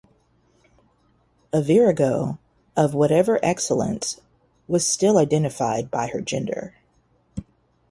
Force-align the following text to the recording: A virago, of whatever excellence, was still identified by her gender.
A 1.53 1.61
virago, 1.61 2.39
of 2.75 2.95
whatever 2.95 3.37
excellence, 3.45 4.19
was 4.67 4.87
still 4.87 5.19
identified 5.19 5.91
by 5.91 6.07
her 6.07 6.21
gender. 6.21 6.73